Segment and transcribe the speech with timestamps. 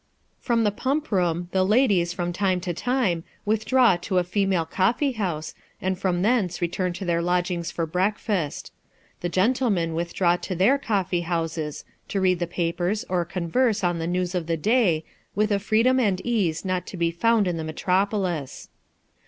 [0.39, 5.11] From the pump room the ladies, from time to time, withdraw to a female coffee
[5.11, 8.71] house, and from thence return to their lodgings to breakfast.
[9.19, 14.07] The gentlemen withdraw to their coffee houses, to read the papers, or converse on the
[14.07, 15.03] news of the day,
[15.35, 18.69] with a freedom and ease not to be found in the metropolis.